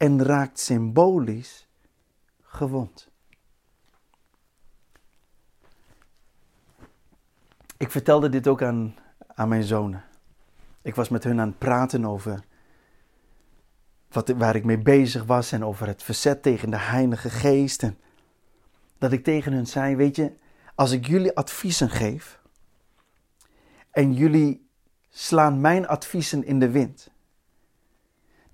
[0.05, 1.69] en raakt symbolisch
[2.43, 3.09] gewond.
[7.77, 8.95] Ik vertelde dit ook aan,
[9.27, 10.05] aan mijn zonen.
[10.83, 12.45] Ik was met hun aan het praten over
[14.09, 17.83] wat, waar ik mee bezig was en over het verzet tegen de Heilige Geest.
[17.83, 17.99] En
[18.99, 20.33] dat ik tegen hun zei: Weet je,
[20.75, 22.41] als ik jullie adviezen geef
[23.91, 24.69] en jullie
[25.11, 27.11] slaan mijn adviezen in de wind,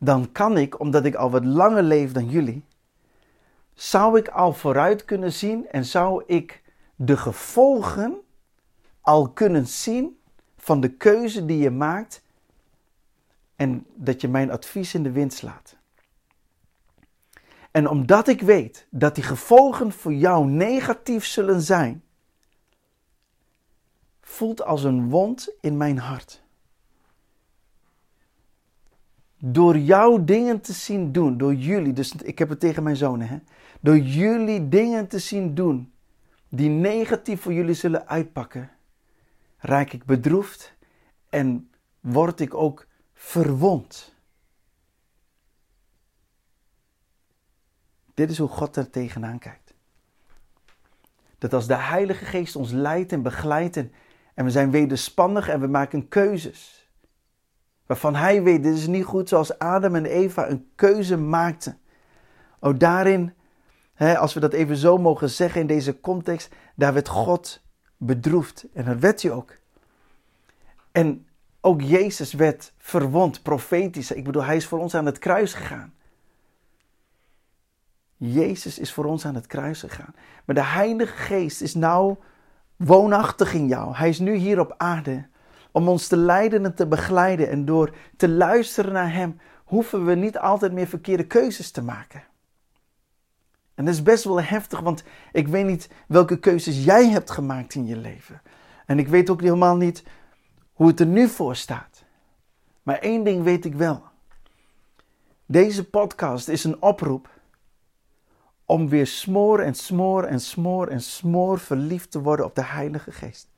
[0.00, 2.64] dan kan ik, omdat ik al wat langer leef dan jullie,
[3.74, 6.62] zou ik al vooruit kunnen zien en zou ik
[6.96, 8.20] de gevolgen
[9.00, 10.20] al kunnen zien
[10.56, 12.22] van de keuze die je maakt
[13.56, 15.76] en dat je mijn advies in de wind slaat.
[17.70, 22.04] En omdat ik weet dat die gevolgen voor jou negatief zullen zijn,
[24.20, 26.42] voelt als een wond in mijn hart.
[29.42, 33.28] Door jouw dingen te zien doen, door jullie, dus ik heb het tegen mijn zonen,
[33.28, 33.38] hè,
[33.80, 35.92] door jullie dingen te zien doen
[36.48, 38.70] die negatief voor jullie zullen uitpakken,
[39.58, 40.74] raak ik bedroefd
[41.28, 41.70] en
[42.00, 44.14] word ik ook verwond.
[48.14, 49.74] Dit is hoe God er tegenaan kijkt.
[51.38, 53.92] Dat als de Heilige Geest ons leidt en begeleidt en,
[54.34, 56.79] en we zijn wederspannig en we maken keuzes.
[57.90, 61.78] Waarvan hij weet, dit is niet goed zoals Adam en Eva een keuze maakten.
[62.60, 63.34] Ook daarin,
[63.94, 67.62] hè, als we dat even zo mogen zeggen in deze context, daar werd God
[67.96, 68.66] bedroefd.
[68.72, 69.56] En dat werd hij ook.
[70.92, 71.26] En
[71.60, 74.10] ook Jezus werd verwond, profetisch.
[74.10, 75.94] Ik bedoel, hij is voor ons aan het kruis gegaan.
[78.16, 80.14] Jezus is voor ons aan het kruis gegaan.
[80.44, 82.16] Maar de Heilige Geest is nou
[82.76, 83.94] woonachtig in jou.
[83.94, 85.28] Hij is nu hier op aarde
[85.72, 87.48] om ons te leiden en te begeleiden.
[87.48, 92.22] En door te luisteren naar Hem hoeven we niet altijd meer verkeerde keuzes te maken.
[93.74, 97.74] En dat is best wel heftig, want ik weet niet welke keuzes jij hebt gemaakt
[97.74, 98.42] in je leven.
[98.86, 100.04] En ik weet ook helemaal niet
[100.72, 102.04] hoe het er nu voor staat.
[102.82, 104.02] Maar één ding weet ik wel.
[105.46, 107.28] Deze podcast is een oproep
[108.64, 113.12] om weer smoor en smoor en smoor en smoor verliefd te worden op de Heilige
[113.12, 113.49] Geest.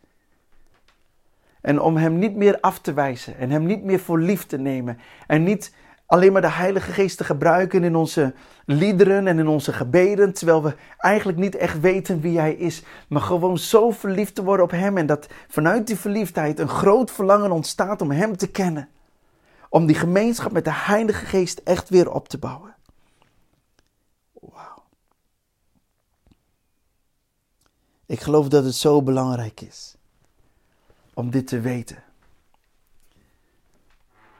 [1.62, 4.58] En om Hem niet meer af te wijzen en Hem niet meer voor lief te
[4.58, 5.74] nemen en niet
[6.06, 8.34] alleen maar de Heilige Geest te gebruiken in onze
[8.66, 13.20] liederen en in onze gebeden, terwijl we eigenlijk niet echt weten wie Hij is, maar
[13.20, 17.50] gewoon zo verliefd te worden op Hem en dat vanuit die verliefdheid een groot verlangen
[17.50, 18.88] ontstaat om Hem te kennen.
[19.68, 22.74] Om die gemeenschap met de Heilige Geest echt weer op te bouwen.
[24.32, 24.82] Wauw.
[28.06, 29.96] Ik geloof dat het zo belangrijk is
[31.14, 32.02] om dit te weten.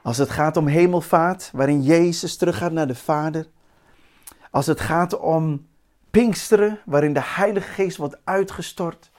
[0.01, 3.47] Als het gaat om hemelvaart, waarin Jezus teruggaat naar de Vader.
[4.51, 5.67] Als het gaat om
[6.11, 9.11] Pinksteren, waarin de Heilige Geest wordt uitgestort.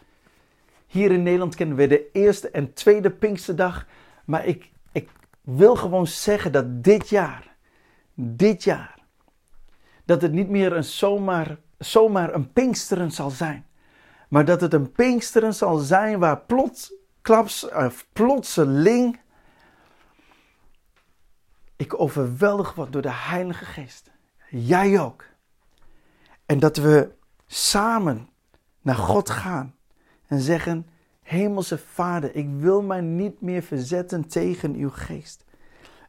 [0.86, 3.86] Hier in Nederland kennen we de eerste en tweede Pinksterdag.
[4.24, 5.08] Maar ik, ik
[5.40, 7.54] wil gewoon zeggen dat dit jaar,
[8.14, 8.98] dit jaar,
[10.04, 13.66] dat het niet meer een zomaar, zomaar een Pinksteren zal zijn.
[14.28, 16.92] Maar dat het een Pinksteren zal zijn waar plots,
[17.24, 19.20] klaps, of plotseling
[21.76, 24.10] ik overweldig word door de Heilige Geest.
[24.50, 25.24] Jij ook.
[26.46, 27.10] En dat we
[27.46, 28.28] samen
[28.80, 29.74] naar God gaan
[30.26, 30.86] en zeggen:
[31.22, 35.44] Hemelse Vader, ik wil mij niet meer verzetten tegen uw geest.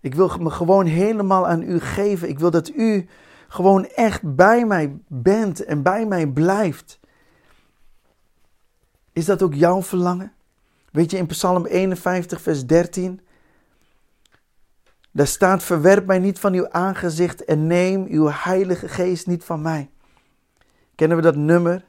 [0.02, 2.30] Ik wil me gewoon helemaal aan u geven.
[2.30, 3.08] Ik wil dat u
[3.48, 7.00] gewoon echt bij mij bent en bij mij blijft.
[9.14, 10.35] Is dat ook jouw verlangen?
[10.96, 13.22] Weet je, in Psalm 51, vers 13.
[15.12, 19.62] Daar staat: Verwerp mij niet van uw aangezicht en neem uw Heilige Geest niet van
[19.62, 19.90] mij.
[20.96, 21.86] Kennen we dat nummer?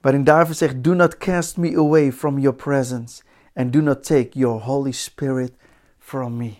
[0.00, 3.22] Waarin David zegt: Do not cast me away from your presence
[3.54, 5.52] and do not take your Holy Spirit
[5.98, 6.54] from me.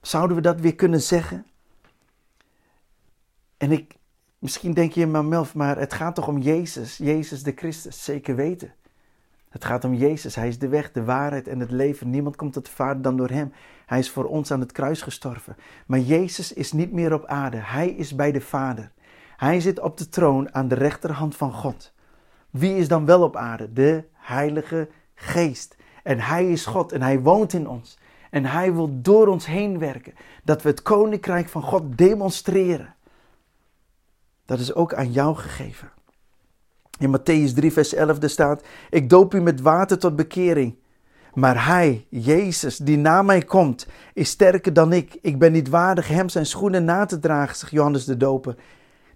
[0.00, 1.46] Zouden we dat weer kunnen zeggen?
[3.56, 3.94] En ik,
[4.38, 8.36] misschien denk je, maar Melf, maar het gaat toch om Jezus, Jezus de Christus, zeker
[8.36, 8.74] weten.
[9.48, 10.34] Het gaat om Jezus.
[10.34, 12.10] Hij is de weg, de waarheid en het leven.
[12.10, 13.52] Niemand komt tot de Vader dan door Hem.
[13.86, 15.56] Hij is voor ons aan het kruis gestorven.
[15.86, 17.56] Maar Jezus is niet meer op aarde.
[17.56, 18.92] Hij is bij de Vader.
[19.36, 21.92] Hij zit op de troon aan de rechterhand van God.
[22.50, 23.72] Wie is dan wel op aarde?
[23.72, 25.76] De Heilige Geest.
[26.02, 27.98] En Hij is God en Hij woont in ons.
[28.30, 30.14] En Hij wil door ons heen werken.
[30.44, 32.94] Dat we het koninkrijk van God demonstreren.
[34.44, 35.90] Dat is ook aan jou gegeven.
[36.98, 40.76] In Matthäus 3, vers 11 staat: Ik doop u met water tot bekering.
[41.34, 45.18] Maar hij, Jezus, die na mij komt, is sterker dan ik.
[45.22, 48.56] Ik ben niet waardig hem zijn schoenen na te dragen, zegt Johannes de Doper.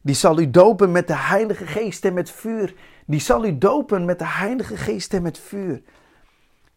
[0.03, 2.75] Die zal u dopen met de Heilige Geest en met vuur.
[3.07, 5.83] Die zal u dopen met de Heilige Geest en met vuur.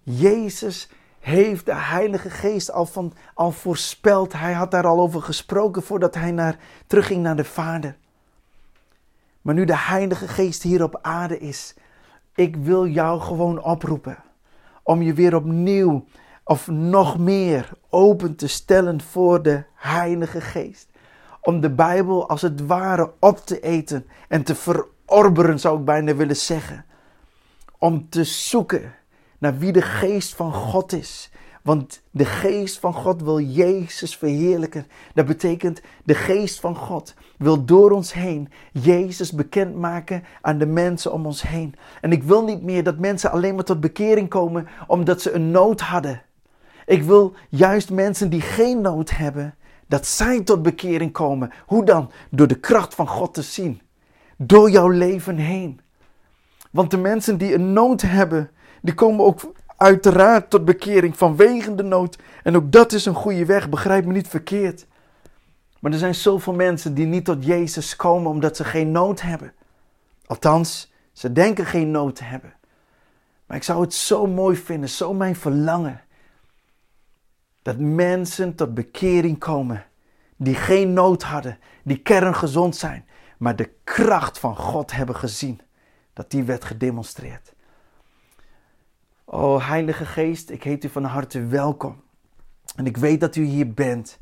[0.04, 0.90] Jezus
[1.20, 4.34] heeft de Heilige Geest al, van, al voorspeld.
[4.34, 7.98] Hij had daar al over gesproken voordat hij naar, terugging naar de Vader.
[9.46, 11.74] Maar nu de Heilige Geest hier op aarde is,
[12.36, 14.18] ik wil jou gewoon oproepen
[14.84, 16.06] om je weer opnieuw
[16.44, 20.90] of nog meer open te stellen voor de Heilige Geest.
[21.42, 26.16] Om de Bijbel als het ware op te eten en te verorberen, zou ik bijna
[26.16, 26.86] willen zeggen.
[27.78, 28.94] Om te zoeken
[29.38, 31.32] naar wie de Geest van God is.
[31.66, 34.88] Want de geest van God wil Jezus verheerlijken.
[35.14, 41.14] Dat betekent, de geest van God wil door ons heen Jezus bekendmaken aan de mensen
[41.14, 41.76] om ons heen.
[42.02, 45.52] En ik wil niet meer dat mensen alleen maar tot bekering komen omdat ze een
[45.52, 46.22] nood hadden.
[46.86, 49.56] Ik wil juist mensen die geen nood hebben,
[49.88, 51.52] dat zij tot bekering komen.
[51.66, 52.12] Hoe dan?
[52.30, 53.82] Door de kracht van God te zien.
[54.38, 55.80] Door jouw leven heen.
[56.72, 58.50] Want de mensen die een nood hebben,
[58.82, 59.42] die komen ook
[59.86, 62.18] uiteraard tot bekering vanwege de nood.
[62.44, 64.86] En ook dat is een goede weg, begrijp me niet verkeerd.
[65.80, 69.54] Maar er zijn zoveel mensen die niet tot Jezus komen omdat ze geen nood hebben.
[70.26, 72.54] Althans, Ze denken geen nood te hebben.
[73.46, 76.02] Maar ik zou het zo mooi vinden, zo mijn verlangen.
[77.62, 79.86] Dat mensen tot bekering komen.
[80.36, 83.06] Die geen nood hadden, die kerngezond zijn.
[83.38, 85.62] Maar de kracht van God hebben gezien.
[86.14, 87.55] Dat die werd gedemonstreerd.
[89.38, 92.02] O Heilige Geest, ik heet u van harte welkom.
[92.76, 94.20] En ik weet dat u hier bent.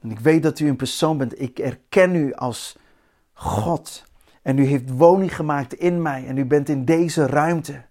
[0.00, 1.40] En ik weet dat u een persoon bent.
[1.40, 2.78] Ik erken u als
[3.32, 4.04] God.
[4.42, 6.26] En u heeft woning gemaakt in mij.
[6.26, 7.82] En u bent in deze ruimte.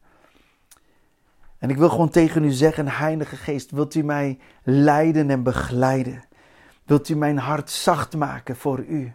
[1.57, 6.23] En ik wil gewoon tegen u zeggen, Heilige Geest, wilt u mij leiden en begeleiden?
[6.85, 9.13] Wilt u mijn hart zacht maken voor u?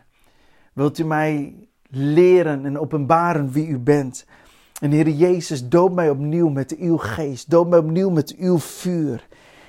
[0.73, 1.55] Wilt u mij
[1.89, 4.27] leren en openbaren wie u bent?
[4.81, 7.51] En Heer Jezus, doop mij opnieuw met uw geest.
[7.51, 9.27] Doop mij opnieuw met uw vuur.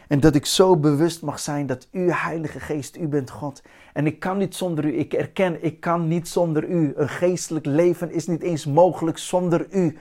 [0.08, 3.62] En dat ik zo bewust mag zijn dat u, Heilige Geest, u bent God.
[3.94, 4.98] En ik kan niet zonder u.
[4.98, 6.94] Ik erken, ik kan niet zonder u.
[6.96, 9.98] Een geestelijk leven is niet eens mogelijk zonder u.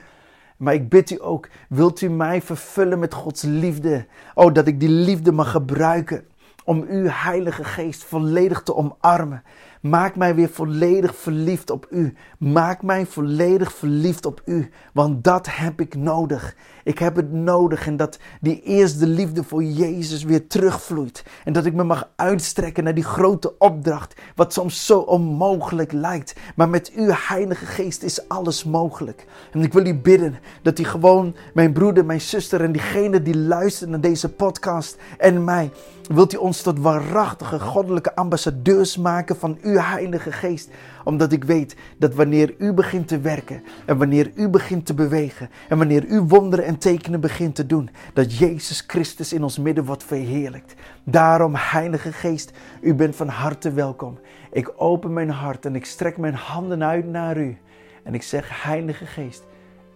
[0.57, 4.05] Maar ik bid u ook, wilt u mij vervullen met Gods liefde?
[4.33, 6.25] Oh, dat ik die liefde mag gebruiken
[6.63, 9.43] om uw Heilige Geest volledig te omarmen.
[9.85, 12.13] Maak mij weer volledig verliefd op u.
[12.37, 14.69] Maak mij volledig verliefd op u.
[14.93, 16.55] Want dat heb ik nodig.
[16.83, 21.25] Ik heb het nodig en dat die eerste liefde voor Jezus weer terugvloeit.
[21.43, 26.35] En dat ik me mag uitstrekken naar die grote opdracht, wat soms zo onmogelijk lijkt.
[26.55, 29.25] Maar met uw Heilige Geest is alles mogelijk.
[29.51, 33.37] En ik wil u bidden dat u gewoon, mijn broeder, mijn zuster en diegene die
[33.37, 35.71] luistert naar deze podcast en mij,
[36.07, 40.69] wilt u ons tot waarachtige goddelijke ambassadeurs maken van Heilige Geest
[41.03, 45.49] omdat ik weet dat wanneer u begint te werken en wanneer u begint te bewegen
[45.69, 49.85] en wanneer u wonderen en tekenen begint te doen, dat Jezus Christus in ons midden
[49.85, 50.75] wordt verheerlijkt.
[51.03, 52.51] Daarom, Heilige Geest,
[52.81, 54.19] u bent van harte welkom.
[54.51, 57.57] Ik open mijn hart en ik strek mijn handen uit naar u.
[58.03, 59.43] En ik zeg, Heilige Geest,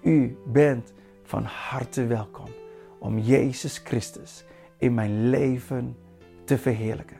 [0.01, 2.47] u bent van harte welkom
[2.99, 4.45] om Jezus Christus
[4.77, 5.95] in mijn leven
[6.45, 7.17] te verheerlijken.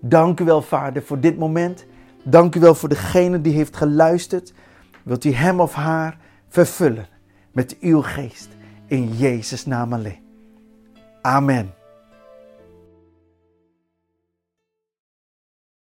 [0.00, 1.86] Dank u wel, Vader, voor dit moment.
[2.22, 4.52] Dank u wel voor degene die heeft geluisterd.
[5.02, 6.18] Wilt u hem of haar
[6.48, 7.08] vervullen
[7.52, 8.48] met uw geest
[8.86, 10.22] in Jezus' naam alleen.
[11.22, 11.79] Amen.